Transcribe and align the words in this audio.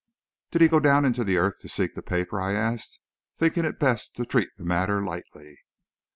"Did 0.49 0.63
he 0.63 0.67
go 0.67 0.79
down 0.79 1.05
into 1.05 1.23
the 1.23 1.37
earth 1.37 1.59
to 1.59 1.69
seek 1.69 1.93
the 1.93 2.01
paper?" 2.01 2.41
I 2.41 2.53
asked, 2.53 2.99
thinking 3.37 3.65
it 3.65 3.77
best 3.77 4.15
to 4.15 4.25
treat 4.25 4.49
the 4.57 4.65
matter 4.65 5.03
lightly. 5.03 5.57